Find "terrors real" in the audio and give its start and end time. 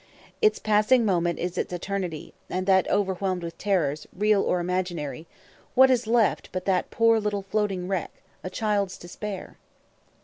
3.59-4.41